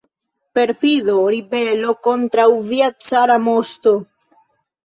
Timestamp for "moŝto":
3.51-3.95